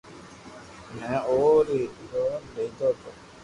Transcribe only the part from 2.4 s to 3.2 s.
لودو تو